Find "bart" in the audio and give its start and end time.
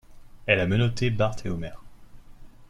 1.11-1.35